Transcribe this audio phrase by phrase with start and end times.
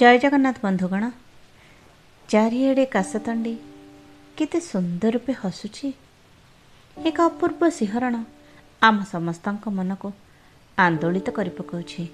[0.00, 1.04] ଜୟ ଜଗନ୍ନାଥ ବନ୍ଧୁଗଣ।
[2.28, 3.52] ଚାରିଆଡ଼େ କାଶତଣ୍ଡି
[4.36, 5.88] କେତେ ସୁନ୍ଦର ରୂପେ ହସୁଛି।
[6.96, 8.14] ଏକ ଅପୂର୍ବ ଶିହରଣ
[8.82, 10.08] ଆମ ସମସ୍ତଙ୍କ ମନକୁ
[10.78, 12.04] ଆନ୍ଦୋଳିତ କରି ପକାଉଛି।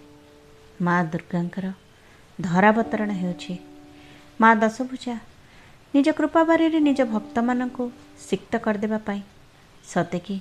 [0.85, 1.67] ମା ଦୁର୍ଗାଙ୍କର
[2.39, 3.55] ଧରାବତରଣ ହେଉଛି।
[4.41, 5.17] ମା ଦଶଭୂଜା
[5.95, 7.85] ନିଜ କୃପାବାରୀରେ ନିଜ ଭକ୍ତମାନଙ୍କୁ
[8.29, 9.23] ସିକ୍ତ କରିଦେବା ପାଇଁ
[9.85, 10.37] ସତେକି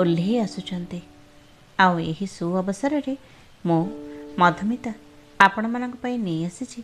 [0.00, 1.00] ଓହ୍ଲେଇ ଆସୁଛନ୍ତି।
[1.78, 3.14] ଆଉ ଏହି ସୁଅବସରରେ
[3.66, 3.82] ମୁଁ
[4.38, 4.92] ମଧୁମିତା
[5.42, 6.80] ଆପଣମାନଙ୍କ ପାଇଁ ନେଇ ଆସିଛି।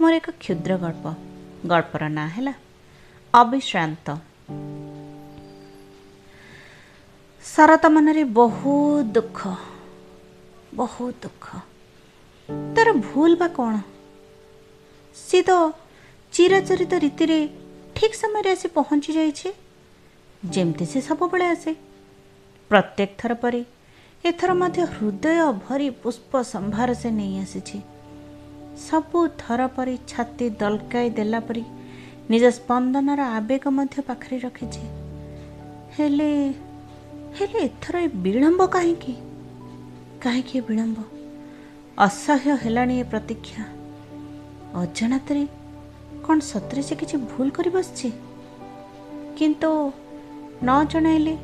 [0.00, 1.04] ମୋର ଏକ କ୍ଷୁଦ୍ର ଗଳ୍ପ।
[1.66, 2.54] ଗଳ୍ପର ନାଁ ହେଲା
[3.34, 4.06] ଅବିଶ୍ରାନ୍ତ।
[7.44, 9.38] ଶରତ ମନରେ ବହୁତ ଦୁଃଖ
[10.74, 11.46] ବହୁତ ଦୁଃଖ।
[12.74, 13.74] ତାର ଭୁଲ ବା କ'ଣ?
[15.16, 15.50] ସିଏ ତ
[16.32, 17.38] ଚିରାଚରିତ ରୀତିରେ
[17.96, 19.48] ଠିକ୍ ସମୟରେ ଆସି ପହଞ୍ଚି ଯାଇଛି।
[20.42, 21.72] ଯେମିତି ସେ ସବୁବେଳେ ଆସେ।
[22.70, 23.62] ପ୍ରତ୍ୟେକ ଥର ପରି
[24.24, 27.78] ଏଥର ମଧ୍ୟ ହୃଦୟ ଭରି ପୁଷ୍ପ ସମ୍ଭାର ସେ ନେଇ ଆସିଛି।
[28.78, 31.64] ସବୁ ଥର ପରି ଛାତି ଦଲକାଇ ଦେଲା ପରି
[32.30, 34.84] ନିଜ ସ୍ପନ୍ଦନର ଆବେଗ ମଧ୍ୟ ପାଖରେ ରଖିଛି।
[35.98, 36.54] ହେଲେ
[37.36, 39.14] ହେଲେ ଏଥର ଏ ବିଳମ୍ବ କାହିଁକି?
[40.22, 40.98] କାହିଁକି ଏ ବିଳମ୍ବ?
[41.98, 43.64] ଅସହ୍ୟ ହେଲାଣି ଏ ପ୍ରତୀକ୍ଷା।
[44.74, 45.46] ଅଜାଣତରେ
[46.24, 48.08] କ'ଣ ସତରେ ସେ କିଛି ଭୁଲ କରି ବସିଛି?
[49.38, 49.70] କିନ୍ତୁ
[50.62, 51.34] ନ ଜଣାଇଲେ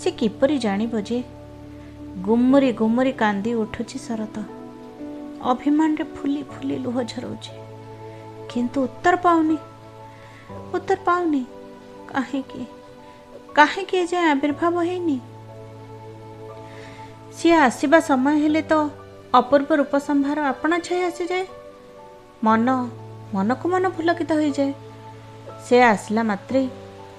[0.00, 1.22] ସେ କିପରି ଜାଣିବ ଯେ?
[2.24, 4.55] ଗୁମୁରି ଗୁମୁରି କାନ୍ଦି ଉଠୁଛି ଶରତ।
[5.42, 7.52] ଅଭିମାନରେ ଫୁଲି ଫୁଲି ଲୁହ ଝରଉଛି।
[8.52, 9.58] କିନ୍ତୁ ଉତ୍ତର ପାଉନି।
[10.74, 11.44] ଉତ୍ତର ପାଉନି।
[12.12, 12.66] କାହିଁକି?
[13.54, 15.20] କାହିଁକି ଯାଏଁ ଆବିର୍ଭାବ ହେଇନି?
[17.36, 18.88] ସିଏ ଆସିବା ସମୟ ହେଲେ ତ
[19.34, 21.46] ଅପୂର୍ବ ରୂପ ସମ୍ଭାର ଆପଣା ଛାଇ ଆସିଯାଏ।
[22.44, 22.90] ମନ
[23.34, 24.72] ମନକୁ ମନ ପୁଲକିତ ହୋଇଯାଏ।
[25.68, 26.68] ସେ ଆସିଲା ମାତ୍ରେ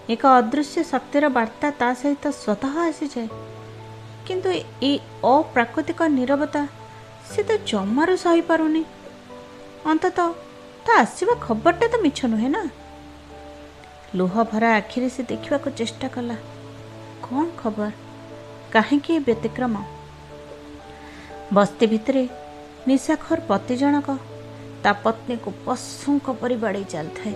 [0.10, 3.28] ଏକ ଅଦୃଶ୍ୟ ଶକ୍ତିର ବାର୍ତ୍ତା ତା ସହିତ ସ୍ୱତଃ ଆସିଯାଏ।
[4.28, 4.50] କିନ୍ତୁ
[4.82, 6.68] ଏ ଅପ୍ରାକୃତିକ ନିରବତା
[7.32, 8.84] ସେ ତ ଜମାରୁ ସହିପାରୁନି।
[9.86, 10.32] ଅନ୍ତତଃ
[10.86, 12.64] ତା ଆସିବା ଖବରଟା ତ ମିଛ ନୁହେଁ ନା?
[14.16, 16.36] ଲୁହ ଭରା ଆଖିରେ ସେ ଦେଖିବାକୁ ଚେଷ୍ଟା କଲା।
[17.24, 17.92] କ'ଣ ଖବର?
[18.74, 19.76] କାହିଁକି ଏ ବ୍ୟତିକ୍ରମ?
[21.54, 22.28] ବସ୍ତି ଭିତରେ
[22.88, 24.18] ନିଶାଖୋର ପତି ଜଣକ
[24.84, 27.34] ତା ପତ୍ନୀକୁ ପଶୁଙ୍କ ପରି ବାଡ଼େଇ ଚାଲିଥାଏ।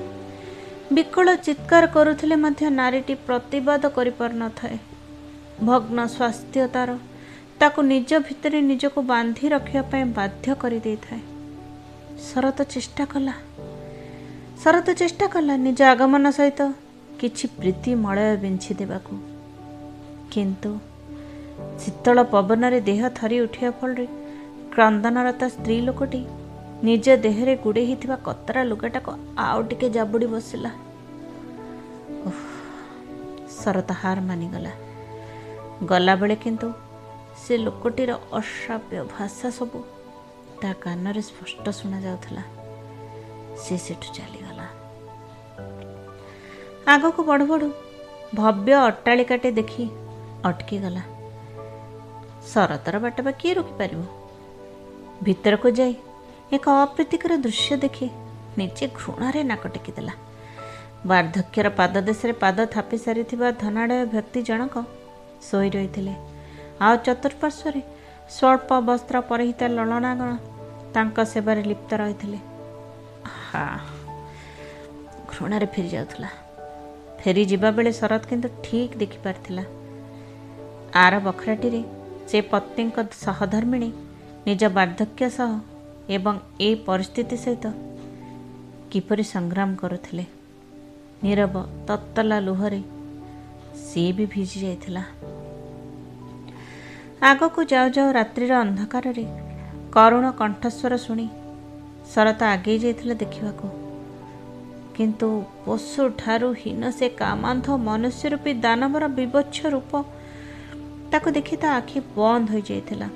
[0.93, 4.77] ବିକଳ ଚିତ୍କାର କରୁଥିଲେ ମଧ୍ୟ ନାରୀଟି ପ୍ରତିବାଦ କରିପାରୁନଥାଏ।
[5.65, 6.89] ଭଗ୍ନ ସ୍ୱାସ୍ଥ୍ୟ ତାର
[7.61, 11.19] ତାକୁ ନିଜ ଭିତରେ ନିଜକୁ ବାନ୍ଧି ରଖିବା ପାଇଁ ବାଧ୍ୟ କରିଦେଇଥାଏ।
[12.19, 13.33] ଶରତ ଚେଷ୍ଟା କଲା।
[14.63, 16.61] ଶରତ ଚେଷ୍ଟା କଲା ନିଜ ଆଗମନ ସହିତ
[17.19, 19.13] କିଛି ପ୍ରୀତି ମଳୟ ବିଞ୍ଚି ଦେବାକୁ।
[20.31, 20.71] କିନ୍ତୁ
[21.79, 24.05] ଶୀତଳ ପବନରେ ଦେହ ଥରି ଉଠିବା ଫଳରେ
[24.73, 26.21] କ୍ରନ୍ଦନରତା ସ୍ତ୍ରୀ ଲୋକଟି
[26.83, 30.71] ନିଜ ଦେହରେ ଗୁଡ଼େଇ ହେଇଥିବା କତରା ଲୁଗାଟାକୁ ଆଉ ଟିକେ ଜାବୁଡ଼ି ବସିଲା।
[33.63, 34.71] ଶରତ ହାର ମାନିଗଲା।
[35.85, 36.67] ଗଲାବେଳେ କିନ୍ତୁ
[37.39, 39.79] ସେ ଲୋକଟିର ଅଶ୍ରାବ୍ୟ ଭାଷା ସବୁ
[40.61, 42.43] ତା କାନରେ ସ୍ପଷ୍ଟ ଶୁଣାଯାଉଥିଲା
[43.63, 44.65] ସେ ସେଠୁ ଚାଲିଗଲା।
[46.93, 47.69] ଆଗକୁ ବଢ଼ୁ ବଢ଼ୁ
[48.39, 49.83] ଭବ୍ୟ ଅଟ୍ଟାଳିକାଟେ ଦେଖି
[50.49, 51.03] ଅଟକିଗଲା।
[52.51, 54.01] ଶରତର ବାଟ ବା କିଏ ରୋକିପାରିବ
[55.25, 55.95] ଭିତରକୁ ଯାଇ
[56.55, 58.07] ଏକ ଅପ୍ରୀତିକର ଦୃଶ୍ୟ ଦେଖି
[58.59, 60.13] ନିଜେ ଘୃଣାରେ ନାକ ଟେକିଦେଲା।
[61.09, 64.73] ବାର୍ଦ୍ଧକ୍ୟର ପାଦ ଦେଶରେ ପାଦ ଥାପି ସାରିଥିବା ଧନାଢ଼୍ୟ ବ୍ୟକ୍ତି ଜଣକ
[65.47, 66.13] ଶୋଇ ରହିଥିଲେ।
[66.85, 67.81] ଆଉ ଚତୁଃପାର୍ଶ୍ୱରେ
[68.35, 70.29] ସ୍ୱଳ୍ପ ବସ୍ତ୍ର ପରିହିତ ଲଳନାଗଣ
[70.93, 72.39] ତାଙ୍କ ସେବାରେ ଲିପ୍ତ ରହିଥିଲେ।
[73.47, 73.65] ହା
[75.31, 76.29] ଘୃଣାରେ ଫେରି ଯାଉଥିଲା।
[77.19, 79.63] ଫେରି ଯିବା ବେଳେ ଶରତ କିନ୍ତୁ ଠିକ୍ ଦେଖିପାରିଥିଲା।
[81.03, 81.81] ଆର ବଖରାଟିରେ
[82.29, 83.89] ସେ ପତ୍ନୀଙ୍କ ସହଧର୍ମିଣୀ
[84.47, 85.51] ନିଜ ବାର୍ଦ୍ଧକ୍ୟ ସହ
[86.15, 87.65] ଏବଂ ଏ ପରିସ୍ଥିତି ସହିତ
[88.91, 90.25] କିପରି ସଂଗ୍ରାମ କରୁଥିଲେ।
[91.23, 91.55] ନୀରବ
[91.87, 92.81] ତତ୍ତଲା ଲୁହରେ
[93.85, 95.03] ସିଏ ବି ଭିଜି ଯାଇଥିଲା।
[97.21, 99.25] ଆଗକୁ ଯାଉ ଯାଉ ରାତ୍ରିର ଅନ୍ଧକାରରେ।
[99.95, 101.27] କରୁଣ କଣ୍ଠସ୍ୱର ଶୁଣି
[102.13, 103.67] ଶରତ ଆଗେଇ ଯାଇଥିଲେ ଦେଖିବାକୁ।
[104.95, 105.27] କିନ୍ତୁ
[105.65, 109.91] ପଶୁ ଠାରୁ ହୀନ ସେ କାମାନ୍ଧ ମନୁଷ୍ୟ ରୂପୀ ଦାନବର ବିବଚ୍ଛ ରୂପ
[111.11, 113.07] ତାକୁ ଦେଖି ତା ଆଖି ବନ୍ଦ ହୋଇଯାଇଥିଲା।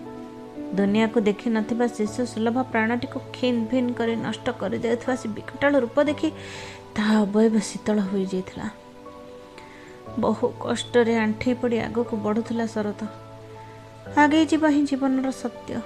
[0.78, 6.30] ଦୁନିଆକୁ ଦେଖିନଥିବା ଶିଶୁ ସୁଲଭ ପ୍ରାଣଟିକୁ ଖିନ୍ ଭିନ୍ କରି ନଷ୍ଟ କରିଦେଉଥିବା ସେ ବିକଟାଳ ରୂପ ଦେଖି
[6.96, 8.66] ତାହା ଅବୟବ ଶୀତଳ ହୋଇଯାଇଥିଲା।
[10.24, 13.02] ବହୁ କଷ୍ଟରେ ଆଣ୍ଠେଇ ପଡ଼ି ଆଗକୁ ବଢ଼ୁଥିଲା ଶରତ।
[14.18, 15.80] ଆଗେଇ ଯିବା ହିଁ ଜୀବନର ସତ୍ୟ।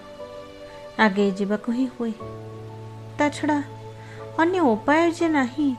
[1.00, 2.12] ଆଗେଇ ଯିବାକୁ ହିଁ ହୁଏ।
[3.18, 3.64] ତା ଛଡ଼ା
[4.38, 5.76] ଅନ୍ୟ ଉପାୟ ଯେ ନାହିଁ।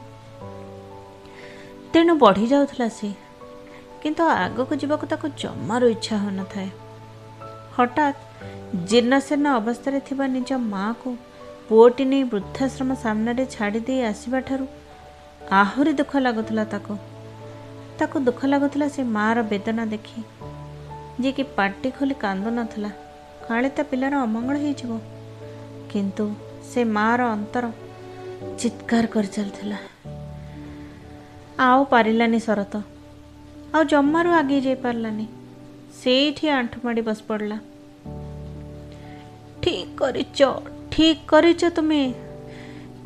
[1.93, 3.13] ତେଣୁ ବଢ଼ି ଯାଉଥିଲା ସେ।
[4.03, 6.69] କିନ୍ତୁ ଆଗକୁ ଯିବାକୁ ତାକୁ ଜମାରୁ ଇଚ୍ଛା ହେଉନଥାଏ।
[7.79, 8.19] ହଠାତ୍
[8.87, 11.17] ଜୀର୍ଣ୍ଣଶୀର୍ଣ୍ଣ ଅବସ୍ଥାରେ ଥିବା ନିଜ ମାଆକୁ
[11.69, 14.67] ପୁଅଟି ନେଇ ବୃଦ୍ଧାଶ୍ରମ ସାମ୍ନାରେ ଛାଡ଼ି ଦେଇ ଆସିବା ଠାରୁ
[15.53, 16.97] ଆହୁରି ଦୁଃଖ ଲାଗୁଥିଲା ତାକୁ।
[17.99, 20.23] ତାକୁ ଦୁଃଖ ଲାଗୁଥିଲା ସେ ମାଆର ବେଦନା ଦେଖି।
[21.21, 22.91] ଯିଏକି ପାଟି ଖୋଲି କାନ୍ଦୁନଥିଲା
[23.49, 24.99] କାଳେ ତା ପିଲାର ଅମଙ୍ଗଳ ହେଇଯିବ।
[25.93, 26.35] କିନ୍ତୁ
[26.73, 27.73] ସେ ମାଆର ଅନ୍ତର
[28.59, 29.79] ଚିତ୍କାର କରି ଚାଲିଥିଲା
[31.59, 32.83] ଆଉ ପାରିଲାନି ଶରତ।
[33.75, 35.27] ଆଉ ଜମାରୁ ଆଗେଇ ଯାଇ ପାରିଲାନି।
[36.03, 37.59] ସେଇଠି ଆଣ୍ଠୁ ମାଡ଼ି ବସି ପଡ଼ିଲା।
[39.63, 40.41] ଠିକ କରିଛ
[40.93, 42.03] ଠିକ କରିଛ ତୁମେ।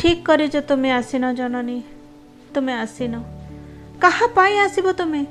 [0.00, 1.78] ଠିକ କରିଛ ତୁମେ ଆସିନ ଜନନୀ।
[2.54, 3.14] ତୁମେ ଆସିନ।
[4.00, 5.22] କାହା ପାଇଁ ଆସିବ ତୁମେ?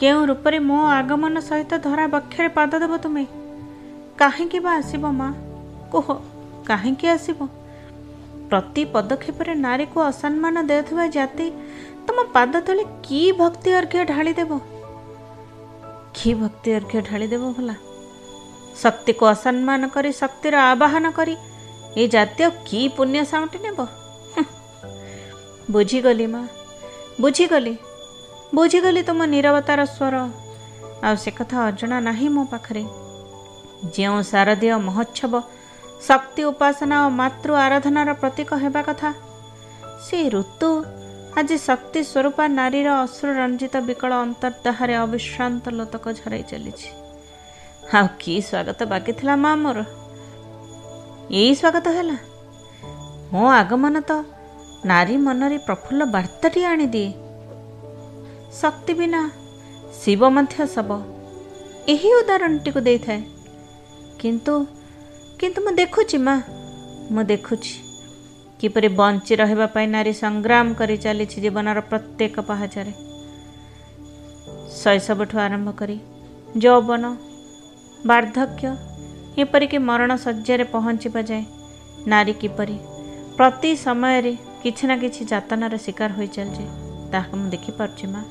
[0.00, 3.24] କେଉଁ ରୂପରେ ମୋ ଆଗମନ ସହିତ ଧରା ବକ୍ଷରେ ପାଦ ଦେବ ତୁମେ?
[4.18, 5.28] କାହିଁକି ବା ଆସିବ ମା?
[5.92, 6.06] କୁହ
[6.66, 7.38] କାହିଁକି ଆସିବ?
[8.50, 11.46] ପ୍ରତି ପଦକ୍ଷେପରେ ନାରୀକୁ ଅସମ୍ମାନ ଦେଉଥିବା ଜାତି
[12.06, 14.50] ତମ ପାଦ ତଳେ କି ଭକ୍ତି ଅର୍ଘ୍ୟ ଢାଳିଦେବ?
[16.14, 17.76] କି ଭକ୍ତି ଅର୍ଘ୍ୟ ଢାଳିଦେବ ଭଲା?
[18.82, 21.34] ଶକ୍ତିକୁ ଅସମ୍ମାନ କରି ଶକ୍ତିର ଆବାହନ କରି
[21.96, 23.78] ଏ ଜାତୀୟ କି ପୁଣ୍ୟ ସାଉଁଟି ନେବ?
[25.70, 26.42] ବୁଝିଗଲି ମା
[27.20, 27.74] ବୁଝିଗଲି।
[28.54, 30.16] ବୁଝିଗଲି ତୁମ ନିରବତାର ସ୍ୱର।
[31.06, 32.84] ଆଉ ସେ କଥା ଅଜଣା ନାହିଁ ମୋ ପାଖରେ।
[33.94, 35.32] ଯେଉଁ ଶାରଦୀୟ ମହୋତ୍ସବ
[36.08, 39.10] ଶକ୍ତି ଉପାସନା ଓ ମାତୃ ଆରାଧନାର ପ୍ରତୀକ ହେବା କଥା
[40.06, 40.70] ସେ ଋତୁ
[41.38, 46.88] ଆଜି ଶକ୍ତି ସ୍ୱରୂପା ନାରୀର ଅଶ୍ରୁ ରଞ୍ଜିତ ବିକଳ ଅନ୍ତର୍ଦାହରେ ଅବିଶ୍ରାନ୍ତ ଲୋତକ ଝରାଇ ଚାଲିଛି।
[47.94, 49.78] ଆଉ କି ସ୍ୱାଗତ ବାକି ଥିଲା ମା ମୋର?
[51.40, 52.16] ଏଇ ସ୍ୱାଗତ ହେଲା।
[53.32, 54.12] ମୋ ଆଗମନ ତ
[54.84, 57.10] ନାରୀ ମନରେ ପ୍ରଫୁଲ୍ଲ ବାର୍ତ୍ତାଟିଏ ଆଣିଦିଏ।
[58.52, 59.30] ଶକ୍ତି ବିନା
[59.92, 60.90] ଶିବ ମଧ୍ୟ ଶବ।
[61.88, 63.22] ଏହି ଉଦାହରଣଟିକୁ ଦେଇଥାଏ।
[64.20, 64.54] କିନ୍ତୁ
[65.40, 66.34] କିନ୍ତୁ ମୁଁ ଦେଖୁଛି ମା।
[67.10, 67.74] ମୁଁ ଦେଖୁଛି।
[68.60, 72.92] କିପରି ବଞ୍ଚି ରହିବା ପାଇଁ ନାରୀ ସଂଗ୍ରାମ କରି ଚାଲିଛି ଜୀବନର ପ୍ରତ୍ୟେକ ପାହାଚରେ।
[74.80, 75.98] ଶୈଶବଠୁ ଆରମ୍ଭ କରି
[76.58, 77.04] ଯୌବନ
[78.06, 78.68] ବାର୍ଦ୍ଧକ୍ୟ
[79.38, 81.44] ଏପରିକି ମରଣ ଶଯ୍ୟାରେ ପହଞ୍ଚିବା ଯାଏ
[82.06, 82.76] ନାରୀ କିପରି
[83.36, 86.64] ପ୍ରତି ସମୟରେ କିଛି ନା କିଛି ଯାତନାର ଶିକାର ହୋଇ ଚାଲିଛି
[87.12, 88.22] ତାହାକୁ ମୁଁ ଦେଖିପାରୁଛି ମା।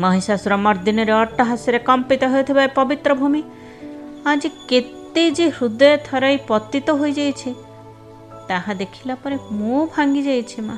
[0.00, 3.42] ମହିଷାସୁର ମର୍ଦ୍ଦିନୀରେ ଅଟ୍ଟହାସ୍ୟରେ କମ୍ପିତ ହେଉଥିବା ଏ ପବିତ୍ର ଭୂମି
[4.26, 7.50] ଆଜି କେତେ ଯେ ହୃଦୟ ଥରାଇ ପତିତ ହୋଇଯାଇଛି
[8.48, 10.76] ତାହା ଦେଖିଲା ପରେ ମୁଁ ଭାଙ୍ଗି ଯାଇଛି ମା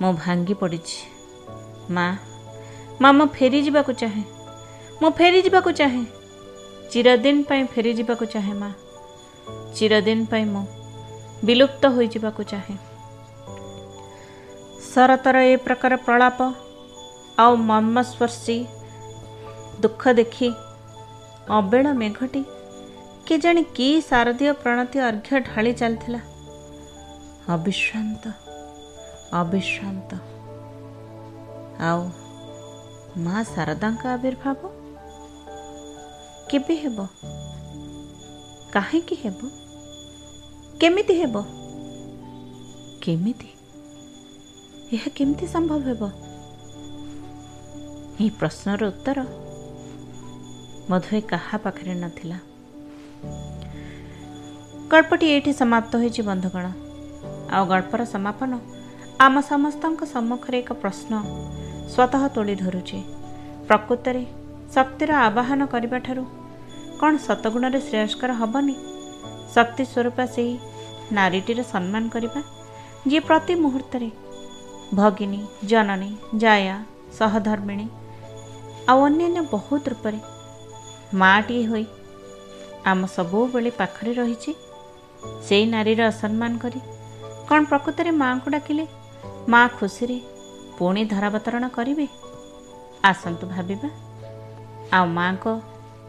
[0.00, 0.98] ମୁଁ ଭାଙ୍ଗି ପଡ଼ିଛି
[1.90, 2.06] ମା
[3.00, 4.24] ମା ମୁଁ ଫେରି ଯିବାକୁ ଚାହେଁ।
[5.02, 6.04] ମୁଁ ଫେରି ଯିବାକୁ ଚାହେଁ।
[6.90, 8.70] ଚିରଦିନ ପାଇଁ ଫେରି ଯିବାକୁ ଚାହେଁ ମା।
[9.74, 10.64] ଚିରଦିନ ପାଇଁ ମୁଁ
[11.44, 12.76] ବିଲୁପ୍ତ ହୋଇଯିବାକୁ ଚାହେଁ।
[14.94, 16.38] ଶରତର ଏ ପ୍ରକାର ପ୍ରଳାପ
[17.38, 18.56] ଆଉ ମର୍ମସ୍ପର୍ଶୀ
[19.82, 20.48] ଦୁଃଖ ଦେଖି
[21.58, 22.42] ଅବେଳ ମେଘଟି
[23.26, 26.20] କେଜାଣି କି ଶାରଦୀୟ ପ୍ରଣତି ଅର୍ଘ୍ୟ ଢାଳି ଚାଲିଥିଲା
[27.54, 28.32] ଅବିଶ୍ରାନ୍ତ
[29.34, 30.10] ଅବିଶ୍ରାନ୍ତ
[31.88, 32.02] ଆଉ
[33.24, 34.60] ମା ଶାରଦାଙ୍କ ଆବିର୍ଭାବ
[36.50, 37.06] କେବେ ହେବ
[38.72, 39.40] କାହିଁକି ହେବ
[40.80, 41.44] କେମିତି ହେବ
[43.04, 43.50] କେମିତି
[44.96, 46.02] ଏହା କେମିତି ସମ୍ଭବ ହେବ
[48.18, 49.18] ଏହି ପ୍ରଶ୍ନର ଉତ୍ତର
[50.90, 52.38] ବୋଧହୁଏ କାହା ପାଖରେ ନଥିଲା।
[54.90, 56.66] ଗଳ୍ପଟି ଏଇଠି ସମାପ୍ତ ହୋଇଛି ବନ୍ଧୁଗଣ।
[57.54, 58.52] ଆଉ ଗଳ୍ପର ସମାପନ
[59.26, 61.12] ଆମ ସମସ୍ତଙ୍କ ସମ୍ମୁଖରେ ଏକ ପ୍ରଶ୍ନ
[61.92, 62.98] ସ୍ୱତଃ ତୋଳି ଧରୁଛି।
[63.68, 64.22] ପ୍ରକୃତରେ
[64.74, 66.24] ଶକ୍ତିର ଆବାହନ କରିବାଠାରୁ
[67.00, 68.74] କ'ଣ ସତଗୁଣରେ ଶ୍ରେୟସ୍କର ହେବନି?
[69.54, 70.54] ଶକ୍ତି ସ୍ୱରୂପ ସେହି
[71.16, 72.40] ନାରୀଟିର ସମ୍ମାନ କରିବା
[73.08, 74.10] ଯିଏ ପ୍ରତି ମୁହୂର୍ତ୍ତରେ
[74.98, 76.10] ଭଗିନୀ ଜନନୀ
[76.42, 76.76] ଜାୟା
[77.18, 77.86] ସହଧର୍ମିଣୀ
[78.88, 80.20] ଆଉ ଅନ୍ୟାନ୍ୟ ବହୁତ ରୂପରେ।
[81.14, 81.86] ମାଆଟିଏ ହୋଇ
[82.86, 84.52] ଆମ ସବୁବେଳେ ପାଖରେ ରହିଛି।
[85.48, 86.80] ସେଇ ନାରୀର ଅସମ୍ମାନ କରି
[87.48, 88.86] କ'ଣ ପ୍ରକୃତରେ ମାଆଙ୍କୁ ଡାକିଲେ?
[89.48, 90.18] ମା ଖୁସିରେ
[90.78, 92.06] ପୁଣି ଧରାବତରଣ କରିବେ?
[93.04, 93.88] ଆସନ୍ତୁ ଭାବିବା।
[94.92, 95.46] ଆଉ ମାଆଙ୍କ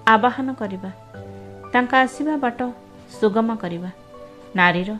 [0.07, 0.91] ଆବାହନ କରିବା।
[1.73, 2.59] ତାଙ୍କ ଆସିବା ବାଟ
[3.19, 3.91] ସୁଗମ କରିବା।
[4.55, 4.91] ନାରୀର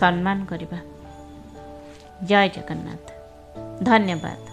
[0.00, 0.78] ସମ୍ମାନ କରିବା।
[2.22, 3.04] ଜୟ ଜଗନ୍ନାଥ।
[3.82, 4.49] ଧନ୍ୟବାଦ।